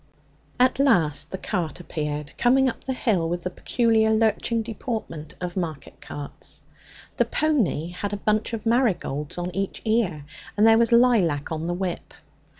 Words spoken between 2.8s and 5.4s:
the hill with the peculiar lurching deportment